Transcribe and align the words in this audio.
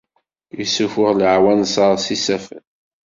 Issufuɣ 0.63 1.11
leɛwanser 1.19 1.93
s 2.05 2.07
isaffen. 2.15 2.63